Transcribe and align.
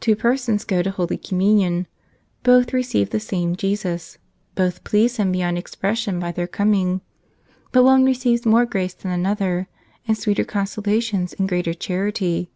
Two 0.00 0.16
persons 0.16 0.64
go 0.64 0.82
to 0.82 0.90
Holy 0.90 1.16
Communion. 1.16 1.86
Both 2.42 2.72
receive 2.72 3.10
the 3.10 3.20
same 3.20 3.54
Jesus; 3.54 4.18
both 4.56 4.82
please 4.82 5.18
Him 5.18 5.30
beyond 5.30 5.56
expression 5.56 6.18
by 6.18 6.32
their 6.32 6.48
coming. 6.48 7.00
But 7.70 7.84
one 7.84 8.04
receives 8.04 8.44
more 8.44 8.66
grace 8.66 8.94
than 8.94 9.12
another, 9.12 9.68
and 10.08 10.18
sweeter 10.18 10.42
consolations, 10.42 11.32
and 11.34 11.48
greater 11.48 11.74
charity. 11.74 12.50